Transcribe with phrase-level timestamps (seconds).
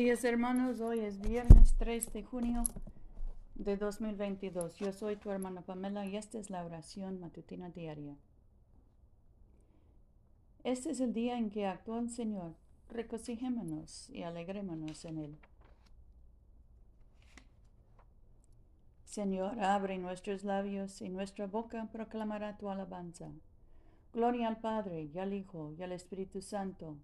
[0.00, 2.64] días hermanos, hoy es viernes 3 de junio
[3.54, 4.76] de 2022.
[4.76, 8.16] Yo soy tu hermana Pamela y esta es la oración matutina diaria.
[10.64, 12.54] Este es el día en que actuó el Señor.
[12.88, 15.38] Regocijémonos y alegrémonos en Él.
[19.04, 23.30] Señor, abre nuestros labios y nuestra boca proclamará tu alabanza.
[24.14, 26.96] Gloria al Padre y al Hijo y al Espíritu Santo,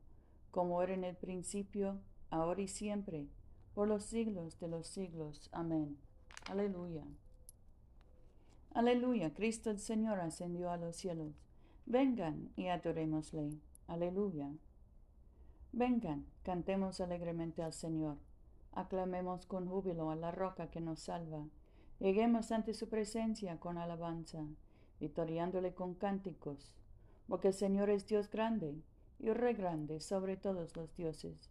[0.50, 3.26] como era en el principio, ahora y siempre,
[3.74, 5.48] por los siglos de los siglos.
[5.52, 5.98] Amén.
[6.48, 7.04] Aleluya.
[8.72, 9.34] Aleluya.
[9.34, 11.34] Cristo el Señor ascendió a los cielos.
[11.86, 13.58] Vengan y adorémosle.
[13.86, 14.50] Aleluya.
[15.72, 18.16] Vengan, cantemos alegremente al Señor.
[18.72, 21.46] Aclamemos con júbilo a la roca que nos salva.
[21.98, 24.44] Lleguemos ante su presencia con alabanza,
[25.00, 26.74] victoriándole con cánticos,
[27.28, 28.74] porque el Señor es Dios grande
[29.18, 31.50] y re grande sobre todos los dioses.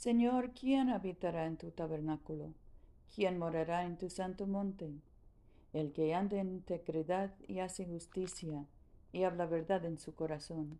[0.00, 2.54] Señor, ¿quién habitará en tu tabernáculo?
[3.14, 4.94] ¿Quién morará en tu santo monte?
[5.74, 8.64] El que anda en integridad y hace justicia
[9.12, 10.78] y habla verdad en su corazón.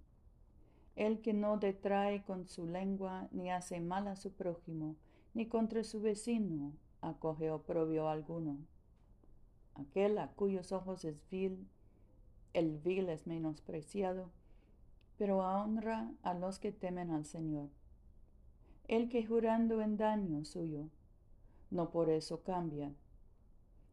[0.97, 4.97] El que no detrae con su lengua ni hace mal a su prójimo,
[5.35, 8.57] ni contra su vecino acoge oprobio alguno.
[9.75, 11.69] Aquel a cuyos ojos es vil,
[12.55, 14.31] el vil es menospreciado,
[15.19, 17.69] pero honra a los que temen al Señor
[18.91, 20.89] el que jurando en daño suyo,
[21.71, 22.93] no por eso cambia,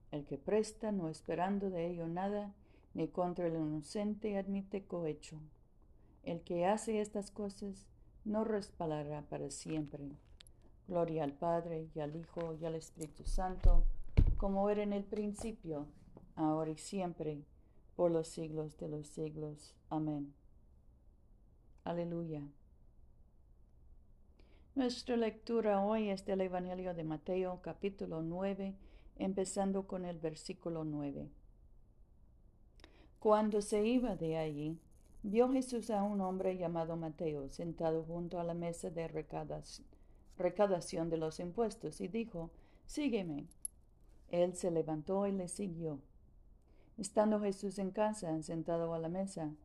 [0.09, 2.55] el que presta no esperando de ello nada,
[2.95, 5.39] ni contra el inocente admite cohecho.
[6.23, 7.85] El que hace estas cosas
[8.25, 10.17] no respaldará para siempre.
[10.87, 13.83] Gloria al Padre y al Hijo y al Espíritu Santo,
[14.37, 15.85] como era en el principio,
[16.35, 17.43] ahora y siempre,
[17.95, 19.75] por los siglos de los siglos.
[19.91, 20.33] Amén.
[21.83, 22.41] Aleluya.
[24.77, 28.75] Nuestra lectura hoy es del Evangelio de Mateo capítulo 9,
[29.17, 31.27] empezando con el versículo 9.
[33.17, 34.77] Cuando se iba de allí,
[35.23, 39.07] vio Jesús a un hombre llamado Mateo sentado junto a la mesa de
[40.37, 42.51] recadación de los impuestos y dijo,
[42.85, 43.47] Sígueme.
[44.29, 46.01] Él se levantó y le siguió.
[46.99, 49.55] Estando Jesús en casa, sentado a la mesa,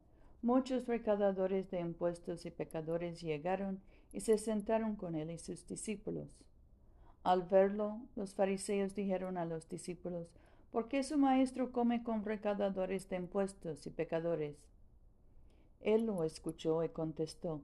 [0.40, 6.44] muchos recaudadores de impuestos y pecadores llegaron y se sentaron con él y sus discípulos.
[7.24, 10.28] Al verlo, los fariseos dijeron a los discípulos,
[10.70, 14.56] ¿por qué su maestro come con recaudadores de impuestos y pecadores?
[15.80, 17.60] Él lo escuchó y contestó,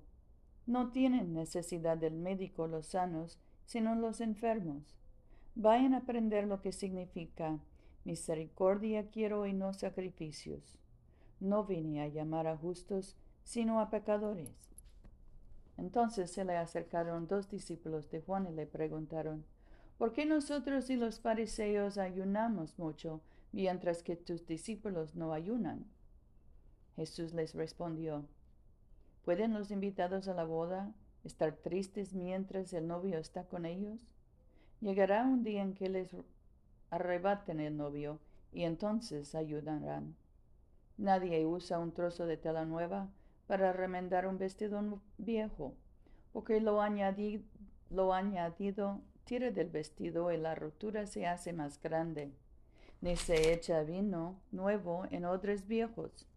[0.67, 4.97] No tienen necesidad del médico los sanos, sino los enfermos.
[5.55, 7.59] Vayan a aprender lo que significa
[8.05, 10.79] misericordia quiero y no sacrificios.
[11.41, 14.51] No vine a llamar a justos, sino a pecadores.
[15.79, 19.45] Entonces se le acercaron dos discípulos de Juan y le preguntaron,
[19.97, 23.23] ¿por qué nosotros y los fariseos ayunamos mucho,
[23.53, 25.87] mientras que tus discípulos no ayunan?
[26.97, 28.27] Jesús les respondió,
[29.25, 34.01] ¿pueden los invitados a la boda estar tristes mientras el novio está con ellos?
[34.81, 36.11] Llegará un día en que les
[36.91, 38.19] arrebaten el novio
[38.53, 40.17] y entonces ayudarán.
[40.97, 43.09] Nadie usa un trozo de tela nueva
[43.49, 45.75] para remendar un vestido viejo,
[46.33, 47.43] porque lo, añadido,
[47.91, 52.31] lo añadido tira del vestido y la rotura se hace más grande.
[53.01, 56.29] Ni se echa vino nuevo en odres viejos,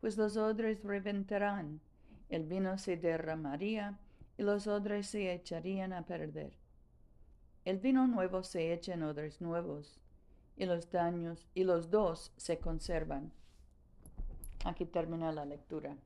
[0.00, 1.80] pues los odres reventarán,
[2.28, 3.98] el vino se derramaría
[4.36, 6.52] y los odres se echarían a perder.
[7.64, 9.98] El vino nuevo se echa en odres nuevos,
[10.56, 13.32] y los daños y los dos se conservan.
[14.64, 15.96] Aquí termina la lectura.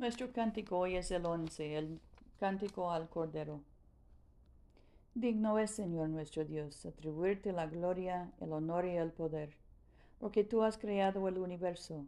[0.00, 2.00] Nuestro cántico hoy es el once, el
[2.38, 3.60] cántico al Cordero.
[5.14, 9.50] Digno es, Señor nuestro Dios, atribuirte la gloria, el honor y el poder,
[10.18, 12.06] porque tú has creado el universo,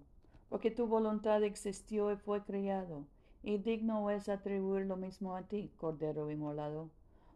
[0.49, 3.05] porque tu voluntad existió y fue creado,
[3.43, 6.89] y digno es atribuir lo mismo a ti, Cordero inmolado,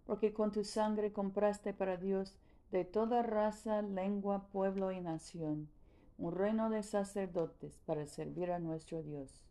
[0.06, 2.35] porque con tu sangre compraste para Dios
[2.73, 5.69] de toda raza, lengua, pueblo y nación
[6.17, 9.43] un reino de sacerdotes para servir a nuestro Dios.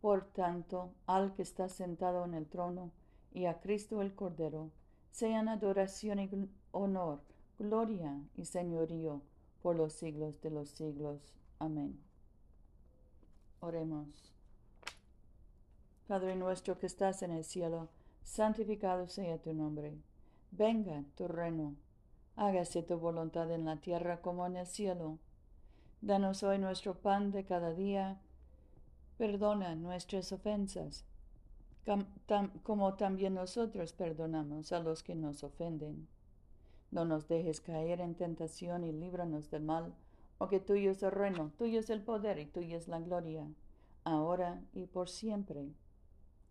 [0.00, 2.92] Por tanto, al que está sentado en el trono
[3.32, 4.70] y a Cristo el Cordero,
[5.10, 6.30] sean adoración y
[6.72, 7.20] honor,
[7.58, 9.22] gloria y señorío
[9.62, 11.34] por los siglos de los siglos.
[11.58, 11.98] Amén.
[13.60, 14.32] Oremos.
[16.06, 17.88] Padre nuestro que estás en el cielo,
[18.22, 19.96] santificado sea tu nombre.
[20.52, 21.74] Venga tu reino.
[22.36, 25.18] Hágase tu voluntad en la tierra como en el cielo.
[26.02, 28.20] Danos hoy nuestro pan de cada día.
[29.18, 31.04] Perdona nuestras ofensas,
[32.62, 36.06] como también nosotros perdonamos a los que nos ofenden.
[36.90, 39.94] No nos dejes caer en tentación y líbranos del mal,
[40.38, 43.46] porque tuyo es el reino, tuyo es el poder y tuya es la gloria,
[44.04, 45.66] ahora y por siempre.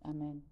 [0.02, 0.44] Amén.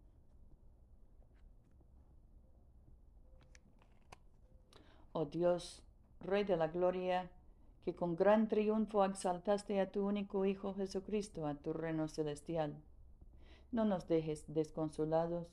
[5.12, 5.82] Oh Dios,
[6.20, 7.30] Rey de la Gloria,
[7.84, 12.74] que con gran triunfo exaltaste a tu único Hijo Jesucristo a tu reino celestial.
[13.72, 15.48] No nos dejes desconsolados,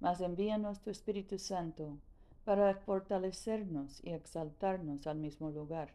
[0.00, 1.98] mas envíanos tu Espíritu Santo
[2.44, 5.92] para fortalecernos y exaltarnos al mismo lugar,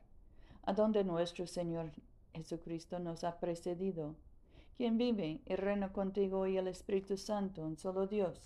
[0.63, 1.91] a donde nuestro Señor
[2.33, 4.15] Jesucristo nos ha precedido,
[4.77, 8.39] quien vive y reina contigo y el Espíritu Santo, un solo Dios,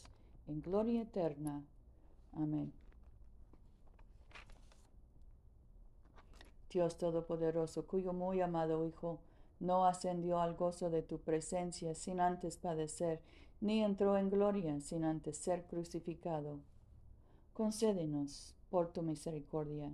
[0.47, 1.63] en gloria eterna.
[2.33, 2.73] Amén.
[6.69, 9.19] Dios Todopoderoso, cuyo muy amado Hijo
[9.59, 13.21] no ascendió al gozo de tu presencia sin antes padecer,
[13.61, 16.59] ni entró en gloria sin antes ser crucificado.
[17.53, 19.91] Concédenos, por tu misericordia,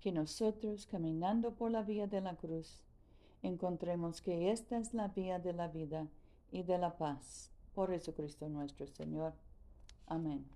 [0.00, 2.82] que nosotros, caminando por la vía de la cruz,
[3.42, 6.08] encontremos que esta es la vía de la vida
[6.50, 7.50] y de la paz.
[7.74, 9.34] Por Jesucristo nuestro Señor.
[10.06, 10.55] Amén.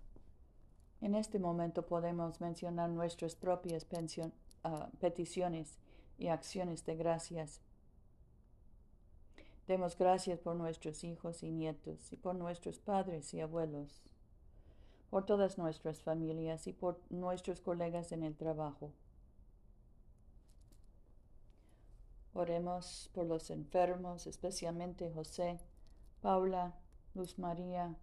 [1.01, 3.87] En este momento podemos mencionar nuestras propias
[4.63, 5.79] ah, peticiones
[6.19, 7.59] y acciones de gracias.
[9.67, 14.03] Demos gracias por nuestros hijos y nietos y por nuestros padres y abuelos,
[15.09, 18.91] por todas nuestras familias y por nuestros colegas en el trabajo.
[22.33, 25.59] Oremos por los enfermos, especialmente José,
[26.21, 26.75] Paula,
[27.15, 27.95] Luz María,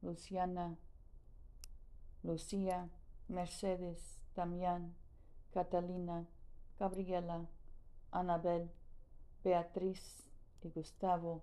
[0.00, 0.76] Luciana,
[2.26, 2.90] Lucía,
[3.28, 4.94] Mercedes, Damián,
[5.52, 6.26] Catalina,
[6.78, 7.46] Gabriela,
[8.10, 8.68] Anabel,
[9.44, 10.28] Beatriz
[10.62, 11.42] y Gustavo.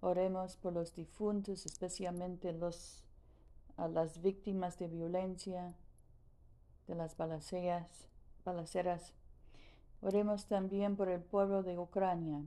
[0.00, 3.04] Oremos por los difuntos, especialmente los,
[3.76, 5.74] a las víctimas de violencia,
[6.88, 8.08] de las balaceras.
[8.44, 9.12] balaceras.
[10.02, 12.42] Oremos también por el pueblo de Ucrania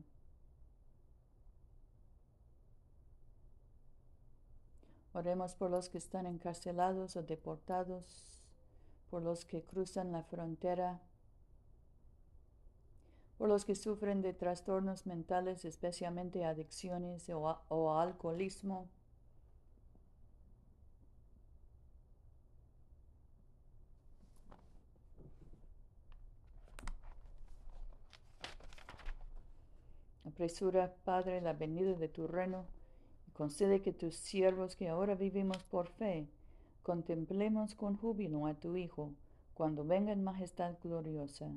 [5.13, 8.39] Oremos por los que están encarcelados o deportados,
[9.09, 11.01] por los que cruzan la frontera,
[13.39, 18.87] por los que sufren de trastornos mentales, especialmente adicciones o, alcoholismo.
[30.25, 32.65] Apresura, Padre, la venida de tu reino
[33.39, 36.27] Concede que tus siervos que ahora vivimos por fe,
[36.83, 39.13] contemplemos con júbilo a tu Hijo
[39.53, 41.49] cuando venga en majestad gloriosa.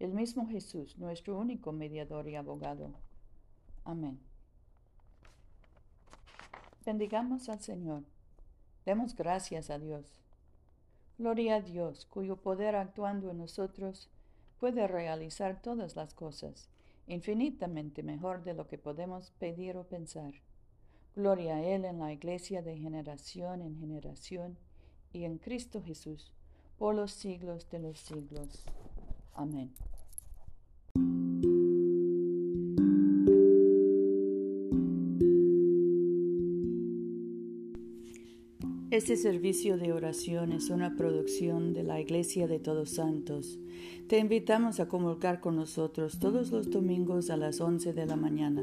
[0.00, 2.90] El mismo Jesús, nuestro único mediador y abogado.
[3.84, 4.18] Amén.
[6.84, 8.02] Bendigamos al Señor.
[8.84, 10.06] Demos gracias a Dios.
[11.18, 14.10] Gloria a Dios, cuyo poder actuando en nosotros
[14.58, 16.68] puede realizar todas las cosas,
[17.06, 20.34] infinitamente mejor de lo que podemos pedir o pensar.
[21.16, 24.58] Gloria a Él en la iglesia de generación en generación
[25.14, 26.30] y en Cristo Jesús
[26.76, 28.66] por los siglos de los siglos.
[29.32, 29.72] Amén.
[38.90, 43.58] Este servicio de oración es una producción de la Iglesia de Todos Santos.
[44.06, 48.62] Te invitamos a convocar con nosotros todos los domingos a las 11 de la mañana